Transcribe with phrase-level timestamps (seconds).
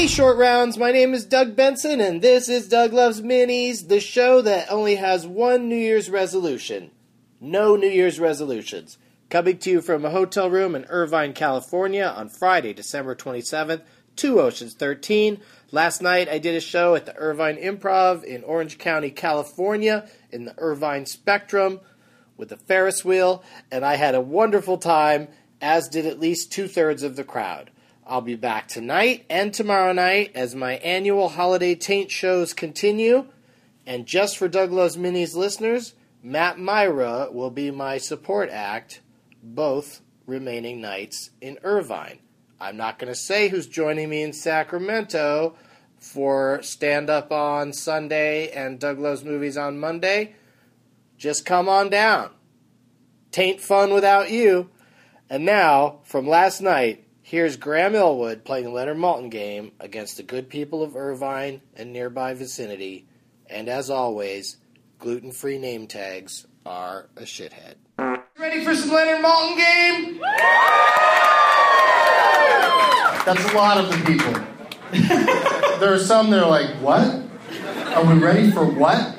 [0.00, 0.78] Hey, short rounds.
[0.78, 4.94] My name is Doug Benson, and this is Doug Loves Minis, the show that only
[4.94, 6.90] has one New Year's resolution.
[7.38, 8.96] No New Year's resolutions.
[9.28, 13.82] Coming to you from a hotel room in Irvine, California on Friday, December 27th,
[14.16, 15.38] two Oceans 13.
[15.70, 20.46] Last night I did a show at the Irvine Improv in Orange County, California, in
[20.46, 21.78] the Irvine Spectrum
[22.38, 25.28] with the Ferris wheel, and I had a wonderful time,
[25.60, 27.70] as did at least two thirds of the crowd.
[28.06, 33.26] I'll be back tonight and tomorrow night as my annual holiday taint shows continue.
[33.86, 39.00] And just for Doug Loves Minis listeners, Matt Mira will be my support act
[39.42, 42.18] both remaining nights in Irvine.
[42.60, 45.56] I'm not going to say who's joining me in Sacramento
[45.98, 50.34] for stand up on Sunday and Doug Loves Movies on Monday.
[51.16, 52.30] Just come on down.
[53.30, 54.70] Tain't fun without you.
[55.28, 60.22] And now, from last night, here's Graham Elwood playing the Leonard Maltin game against the
[60.24, 63.06] good people of Irvine and nearby vicinity.
[63.48, 64.56] And as always,
[64.98, 67.76] gluten free name tags are a shithead.
[68.36, 70.18] Ready for some Leonard Maltin game?
[73.24, 74.32] That's a lot of the people.
[75.78, 77.22] there are some that are like, what?
[77.94, 79.16] Are we ready for what?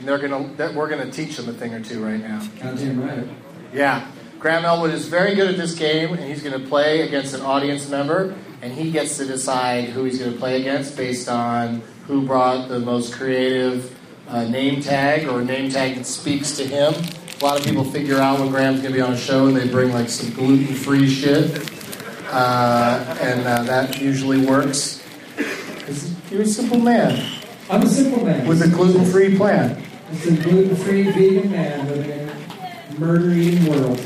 [0.00, 2.46] And they're gonna, that we're gonna teach them a thing or two right now.
[2.60, 3.26] Goddamn right.
[3.72, 4.06] Yeah.
[4.42, 7.42] Graham Elwood is very good at this game, and he's going to play against an
[7.42, 11.80] audience member, and he gets to decide who he's going to play against based on
[12.08, 16.66] who brought the most creative uh, name tag or a name tag that speaks to
[16.66, 16.92] him.
[17.40, 19.56] A lot of people figure out when Graham's going to be on a show, and
[19.56, 21.70] they bring like some gluten-free shit,
[22.32, 25.04] uh, and uh, that usually works.
[26.32, 27.30] You're a simple man
[27.70, 28.48] I'm a simple man.
[28.48, 29.80] with a gluten-free plan.
[30.10, 34.00] It's a gluten-free vegan man living in a murder-eating world.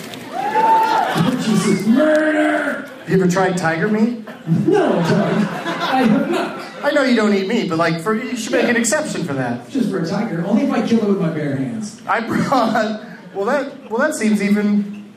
[1.42, 2.82] Jesus, murder!
[2.82, 4.26] Have you ever tried tiger meat?
[4.66, 5.06] No, Doug.
[5.06, 6.84] I have not.
[6.84, 9.32] I know you don't eat meat, but like for you should make an exception for
[9.34, 9.68] that.
[9.70, 10.44] Just for a tiger.
[10.46, 12.00] Only if I kill it with my bare hands.
[12.06, 13.04] I brought.
[13.34, 15.12] Well, that well that seems even.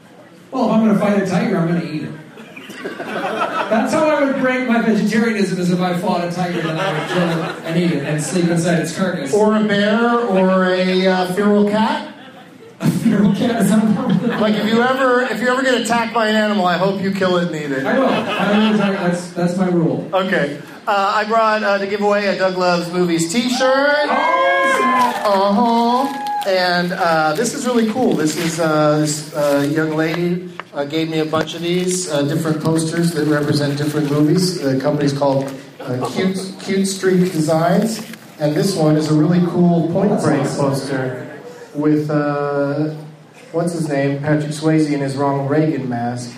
[0.51, 2.11] Well, if I'm going to fight a tiger, I'm going to eat it.
[2.81, 6.91] That's how I would break my vegetarianism is if I fought a tiger, then I
[6.93, 9.33] would kill it and eat it and sleep inside its carcass.
[9.33, 12.08] Or a bear, or a uh, feral cat.
[13.19, 14.39] Feral cat is unproven.
[14.39, 17.11] Like if you ever if you ever get attacked by an animal, I hope you
[17.11, 17.85] kill it and eat it.
[17.85, 18.07] I will.
[18.07, 18.77] I will.
[18.77, 20.09] That's, that's my rule.
[20.13, 20.61] Okay.
[20.87, 24.09] Uh, I brought uh, to give away a Doug Loves Movies T-shirt.
[24.09, 26.25] Uh huh.
[26.47, 28.13] And uh, this is really cool.
[28.13, 32.23] This is uh, this uh, young lady uh, gave me a bunch of these uh,
[32.23, 34.61] different posters that represent different movies.
[34.61, 37.99] The company's called uh, Cute Cute Streak Designs,
[38.39, 41.39] and this one is a really cool Point Break poster
[41.75, 42.95] with uh,
[43.51, 46.37] what's his name, Patrick Swayze in his Ronald Reagan mask.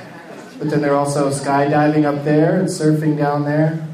[0.60, 3.88] But then they're also skydiving up there and surfing down there.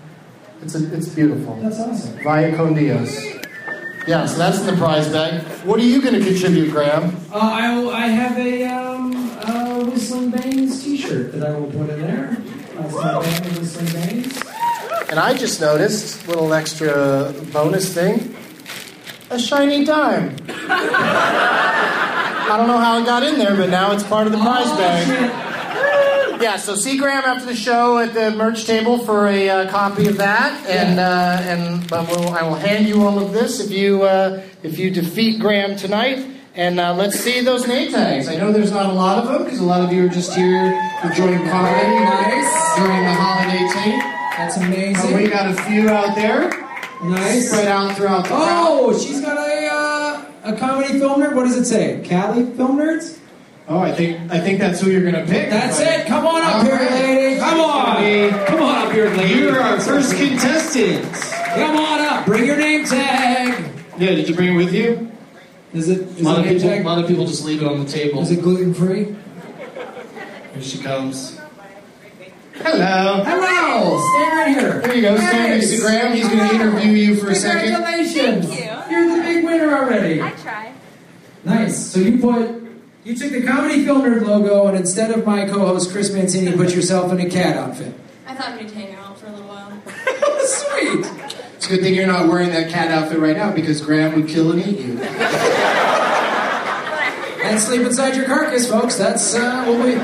[0.61, 1.55] It's a, it's beautiful.
[1.61, 2.17] That's awesome.
[2.23, 3.23] Vaya con Dios.
[4.07, 5.41] Yeah, so that's in the prize bag.
[5.65, 7.15] What are you going to contribute, Graham?
[7.31, 11.89] Uh, I, will- I have a um, uh, Whistling Banes t-shirt that I will put
[11.89, 12.37] in there.
[12.75, 14.43] That's my band, Whistling Banes.
[15.09, 18.35] And I just noticed, little extra bonus thing,
[19.29, 20.35] a shiny dime.
[22.49, 24.67] I don't know how it got in there, but now it's part of the prize
[24.67, 26.41] Oh, bag.
[26.41, 30.07] Yeah, so see Graham after the show at the merch table for a uh, copy
[30.07, 33.71] of that, and uh, and but we'll, I will hand you all of this if
[33.71, 36.33] you uh, if you defeat Graham tonight.
[36.53, 38.27] And uh, let's see those name tags.
[38.27, 40.33] I know there's not a lot of them because a lot of you are just
[40.35, 42.75] here enjoying comedy Nice.
[42.77, 44.03] during the holiday tape.
[44.37, 44.57] That's
[45.03, 46.49] But we got a few out there
[47.03, 47.47] Nice.
[47.49, 48.41] spread out throughout the crowd.
[48.41, 49.56] Oh, she's got a
[50.47, 51.35] a comedy film nerd.
[51.35, 52.01] What does it say?
[52.03, 53.17] Cali film nerds?
[53.69, 55.49] Oh, I think I think that's who you're gonna pick.
[55.49, 56.05] That's But- it.
[56.07, 56.91] Come on up All here, right.
[56.91, 57.39] lady.
[57.39, 58.45] Come on.
[58.45, 59.33] Come on up here, lady.
[59.39, 61.03] You're our first contestant.
[61.55, 62.25] Come on up.
[62.25, 63.63] Bring your name tag.
[63.97, 65.11] Yeah, did you bring it with you?
[65.73, 65.99] Is it?
[65.99, 66.85] A Is lot it of name people, a tag?
[66.85, 68.21] lot of people just leave it on the table.
[68.21, 69.03] Is it gluten free?
[70.53, 71.37] Here she comes.
[72.55, 73.23] Hello.
[73.23, 74.01] Hello.
[74.15, 74.81] Stand right here.
[74.81, 75.17] There you go.
[75.17, 76.13] Stand next to Graham.
[76.13, 77.73] He's gonna interview you for a second.
[77.75, 78.45] Congratulations.
[79.59, 79.89] Thank you.
[79.89, 80.21] You're the big winner already.
[80.21, 80.73] I try.
[81.43, 81.91] Nice.
[81.91, 82.67] So you put
[83.03, 86.57] you took the comedy film nerd logo and instead of my co-host Chris Mancini, you
[86.57, 87.93] put yourself in a cat outfit.
[88.25, 89.71] I thought we'd hang out for a little while.
[90.45, 91.05] Sweet.
[91.55, 94.27] It's a good thing you're not wearing that cat outfit right now because Graham would
[94.27, 94.99] kill and eat you.
[97.47, 98.97] And sleep inside your carcass, folks.
[98.97, 99.95] That's uh, what we.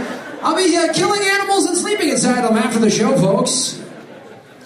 [0.41, 3.83] I'll be uh, killing animals and sleeping inside them after the show, folks.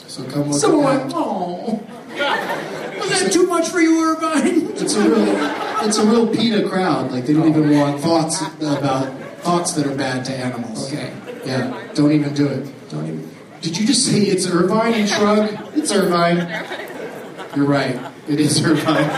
[0.05, 1.11] So come look Someone at went,
[3.19, 3.25] that.
[3.25, 4.67] Was that too much for you, Irvine?
[4.77, 7.11] It's a real, it's a real PETA crowd.
[7.11, 10.91] Like they don't even want thoughts about thoughts that are bad to animals.
[10.91, 11.13] Okay.
[11.45, 12.89] Yeah, don't even do it.
[12.89, 13.29] Don't even.
[13.61, 15.49] Did you just say it's Irvine and shrug?
[15.75, 16.47] It's Irvine.
[17.55, 17.99] You're right.
[18.27, 19.09] It is Irvine.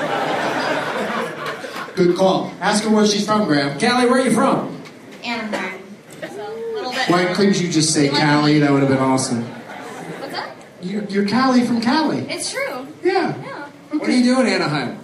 [1.95, 2.53] Good call.
[2.61, 3.77] Ask her where she's from, Graham.
[3.79, 4.81] Callie, where are you from?
[5.23, 5.81] Anaheim.
[6.21, 7.09] So, a little bit.
[7.09, 8.59] Why couldn't you just say Cali?
[8.59, 9.43] That would have been awesome.
[9.43, 10.55] What's up?
[10.81, 12.19] You're, you're Cali from Cali.
[12.29, 12.87] It's true.
[13.03, 13.33] Yeah.
[13.99, 14.07] Yeah.
[14.07, 14.97] What do you do in Anaheim?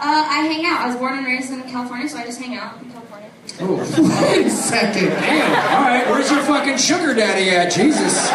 [0.00, 0.80] Uh, I hang out.
[0.80, 3.30] I was born and raised in California, so I just hang out in California.
[3.60, 3.76] Oh,
[4.36, 5.10] Wait a second.
[5.10, 5.76] damn.
[5.76, 7.70] All right, where's your fucking sugar daddy at?
[7.72, 8.30] Jesus.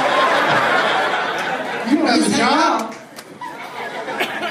[1.92, 2.94] You don't have a job?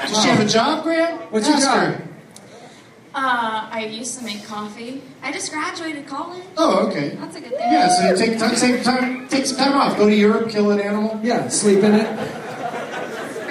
[0.09, 1.19] Does she have a job, Graham?
[1.31, 1.77] What's your Ask job?
[1.95, 2.03] her.
[3.15, 5.03] Uh, I used to make coffee.
[5.23, 6.43] I just graduated college.
[6.59, 7.11] Oh, okay.
[7.19, 7.61] That's a good thing.
[7.73, 9.97] Yeah, so you take, take, take, time, take some time off.
[9.97, 11.19] Go to Europe, kill an animal.
[11.23, 12.07] Yeah, sleep in it.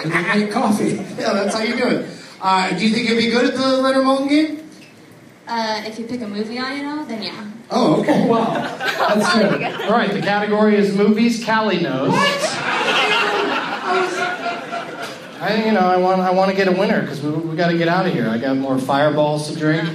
[0.06, 0.96] And then make coffee.
[1.18, 2.10] Yeah, that's how you do it.
[2.42, 4.70] Uh, do you think you'd be good at the Leonard Maltin game?
[5.48, 7.52] Uh, if you pick a movie I know, then yeah.
[7.72, 8.24] Oh, okay.
[8.24, 8.54] Oh, wow.
[8.54, 9.64] That's good.
[9.88, 12.12] All right, the category is movies Callie knows.
[12.12, 12.42] What?
[15.38, 17.70] I, you know, I want, I want to get a winner because we, we got
[17.70, 18.28] to get out of here.
[18.28, 19.88] I got more fireballs to drink.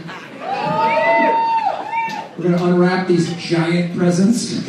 [2.39, 4.67] We're gonna unwrap these giant presents.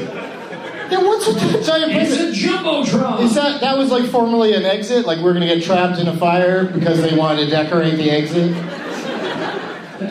[0.91, 3.21] Yeah, what's with the giant It's a jumbotron.
[3.21, 5.05] Is that that was like formerly an exit?
[5.05, 8.51] Like we're gonna get trapped in a fire because they wanted to decorate the exit?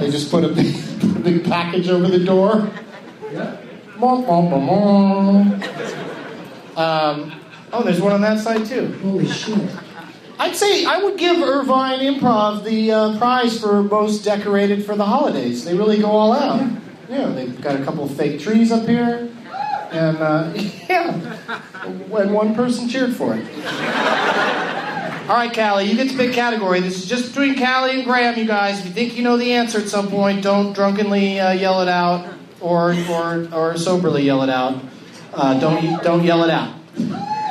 [0.00, 2.70] They just put a big, a big package over the door.
[3.32, 3.56] Yeah.
[6.76, 7.38] Um,
[7.72, 8.98] oh, there's one on that side too.
[9.02, 9.58] Holy shit.
[10.38, 15.04] I'd say I would give Irvine Improv the uh, prize for most decorated for the
[15.04, 15.66] holidays.
[15.66, 16.66] They really go all out.
[17.10, 19.28] Yeah, they've got a couple of fake trees up here,
[19.90, 20.52] and uh,
[20.88, 21.60] yeah,
[22.16, 23.46] and one person cheered for it.
[25.28, 26.81] All right, Callie, you get to pick category.
[26.81, 28.81] This is just between Callie and Graham, you guys.
[28.81, 31.88] If you think you know the answer at some point, don't drunkenly uh, yell it
[31.88, 32.28] out
[32.60, 34.82] or, or, or soberly yell it out.
[35.32, 36.75] Uh, don't, don't yell it out.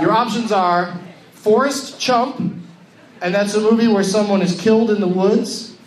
[0.02, 1.00] Your options are
[1.32, 2.38] Forest Chump,
[3.22, 5.78] and that's a movie where someone is killed in the woods,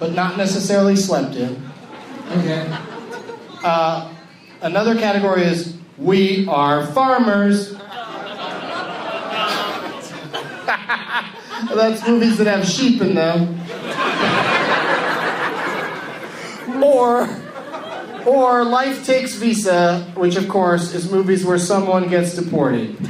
[0.00, 1.70] but not necessarily slept in.
[2.32, 2.66] Okay.
[3.62, 4.12] Uh,
[4.62, 7.72] another category is We Are Farmers.
[11.74, 13.58] That's movies that have sheep in them.
[16.82, 17.28] Or,
[18.26, 22.96] or Life Takes Visa, which of course is movies where someone gets deported.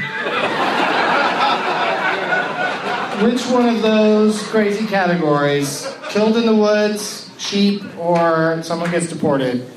[3.20, 9.70] Which one of those crazy categories, killed in the woods, sheep, or someone gets deported,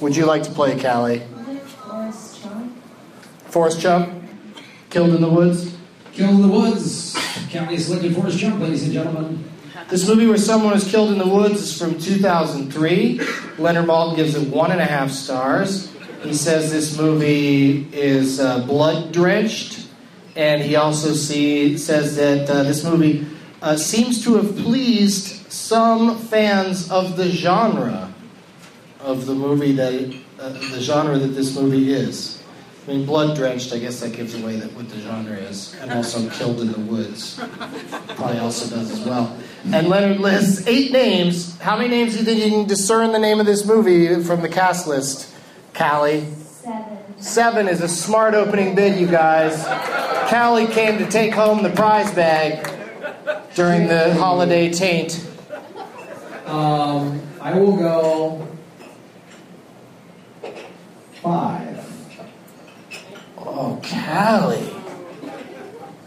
[0.00, 1.22] would you like to play, Callie?
[3.46, 4.24] Forrest Chump?
[4.88, 5.76] Killed in the woods?
[6.12, 7.16] Killed in the Woods.
[7.50, 9.44] County selected Forrest Chump, ladies and gentlemen.
[9.88, 13.20] This movie where someone is killed in the woods is from 2003.
[13.58, 15.92] Leonard Maltin gives it one and a half stars.
[16.22, 19.86] He says this movie is uh, blood drenched,
[20.36, 23.26] and he also see, says that uh, this movie
[23.62, 28.09] uh, seems to have pleased some fans of the genre
[29.02, 32.42] of the movie that uh, the genre that this movie is.
[32.86, 33.72] I mean, blood drenched.
[33.72, 36.80] I guess that gives away that what the genre is, and also killed in the
[36.80, 37.38] woods
[38.16, 39.38] probably also does as well.
[39.72, 41.58] And Leonard lists eight names.
[41.58, 44.40] How many names do you think you can discern the name of this movie from
[44.40, 45.34] the cast list?
[45.74, 46.26] Callie.
[46.32, 46.98] Seven.
[47.18, 49.64] Seven is a smart opening bid, you guys.
[50.30, 52.66] Callie came to take home the prize bag
[53.54, 55.26] during the holiday taint.
[56.46, 58.48] Um, I will go
[61.22, 61.78] five.
[63.38, 64.66] Oh, Callie.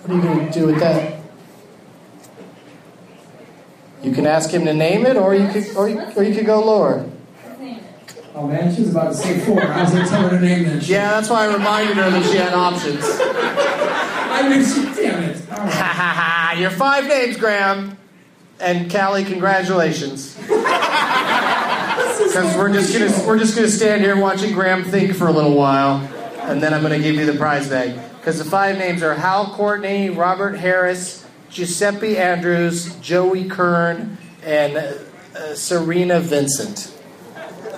[0.02, 1.20] What are you going to do with that?
[4.02, 6.46] You can ask him to name it, or you could, or you, or you could
[6.46, 7.10] go lower.
[8.36, 9.64] Oh man, she was about to say four.
[9.64, 10.88] I was gonna tell her to name that.
[10.88, 13.04] Yeah, that's why I reminded her that she had options.
[13.06, 15.38] I mean, she, damn it.
[15.50, 15.72] Right.
[15.72, 16.56] ha ha!
[16.60, 17.98] Your five names, Graham.
[18.60, 20.36] And Callie, congratulations.
[22.34, 25.54] Because we're just gonna we're just gonna stand here watching Graham think for a little
[25.54, 25.98] while,
[26.42, 27.94] and then I'm gonna give you the prize bag.
[28.18, 34.94] Because the five names are Hal Courtney, Robert Harris, Giuseppe Andrews, Joey Kern, and uh,
[35.52, 37.00] Cerina Vincent.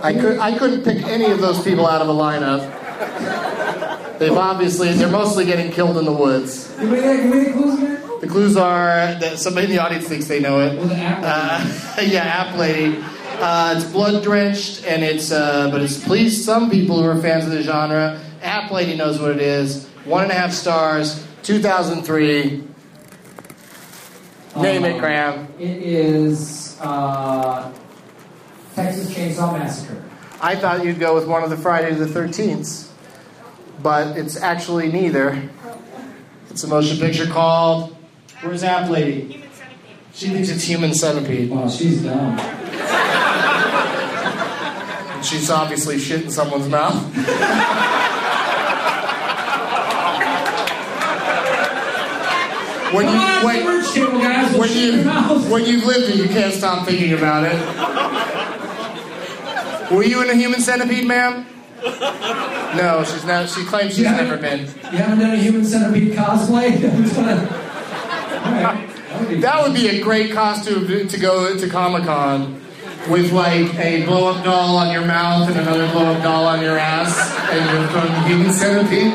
[0.02, 4.20] I could I couldn't pick any of those people out of a lineup.
[4.20, 6.70] They've obviously they're mostly getting killed in the woods.
[6.80, 7.18] Give me that.
[7.18, 8.22] Give me the clues.
[8.22, 10.78] The clues are that somebody in the audience thinks they know it.
[10.78, 11.98] Well, the app.
[11.98, 13.04] Uh, yeah, app lady.
[13.38, 17.46] Uh, it's blood drenched, and it's uh, but it's pleased some people who are fans
[17.46, 18.22] of the genre.
[18.42, 19.86] App lady knows what it is.
[20.06, 21.26] One and a half stars.
[21.44, 22.64] 2003.
[24.58, 25.48] Name it, Um, Graham.
[25.60, 27.72] It is uh,
[28.74, 30.02] Texas Chainsaw Massacre.
[30.42, 32.90] I thought you'd go with one of the Friday the 13th,
[33.84, 35.50] but it's actually neither.
[36.50, 37.96] It's a motion picture called.
[38.42, 39.44] Where's App Lady?
[40.14, 41.50] She thinks it's Human Centipede.
[41.50, 42.38] Wow, she's dumb.
[45.26, 46.96] She's obviously shit in someone's mouth.
[52.94, 55.04] when you well, wait, when, guys, when you
[55.52, 57.56] when you've lived it, you can't stop thinking about it.
[59.92, 61.46] Were you in a Human Centipede, ma'am?
[62.76, 63.50] No, she's not.
[63.50, 64.16] She claims she's Yeah.
[64.18, 64.62] never been.
[64.62, 66.74] You haven't done a human centipede cosplay?
[68.46, 72.65] Alright, that would be That would be a great costume to go to Comic Con
[73.10, 76.62] with like a blow up doll on your mouth and another blow up doll on
[76.62, 77.18] your ass
[77.52, 79.14] and you're from Human Centipede.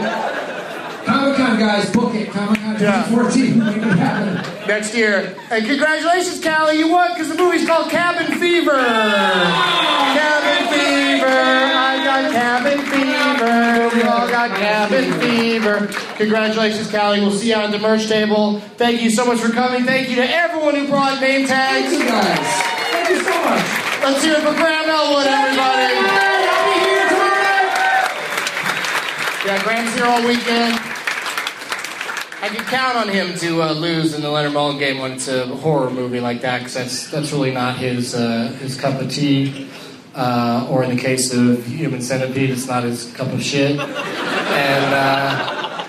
[1.05, 2.31] Comic Con guys, book it.
[2.31, 3.05] Comic Con Yeah.
[3.09, 3.59] 2014.
[3.59, 4.67] Make.
[4.69, 5.35] Next year.
[5.51, 8.71] And congratulations, Callie, you won because the movie's called Cabin Fever.
[8.71, 11.27] Cabin Fever.
[11.27, 13.97] I got cabin fever.
[13.97, 15.87] We all got cabin fever.
[16.17, 17.21] Congratulations, Callie.
[17.21, 18.61] We'll see you on the merch table.
[18.77, 19.85] Thank you so much for coming.
[19.85, 21.89] Thank you to everyone who brought name tags.
[21.89, 22.39] Thank you guys.
[22.93, 23.80] Thank you so much.
[24.03, 25.95] Let's hear it for Graham Elwood, everybody.
[29.45, 30.75] Yeah, Graham's here all weekend.
[32.43, 35.29] I can count on him to uh, lose in the Leonard Maltin game when it's
[35.29, 39.11] a horror movie like that, because that's that's really not his uh, his cup of
[39.11, 39.69] tea.
[40.15, 43.79] Uh, or in the case of Human Centipede, it's not his cup of shit.
[43.79, 45.87] And uh,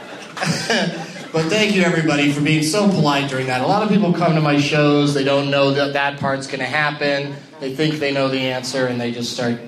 [1.31, 3.61] but thank you everybody for being so polite during that.
[3.61, 6.59] A lot of people come to my shows, they don't know that that part's going
[6.59, 7.35] to happen.
[7.59, 9.59] They think they know the answer, and they just start,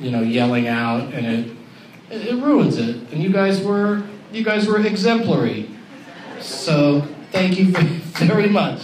[0.00, 1.56] you know, yelling out, and it
[2.10, 2.96] it, ruins it.
[3.12, 5.70] And you guys were you guys were exemplary.
[6.40, 7.00] So
[7.32, 8.82] thank you very much.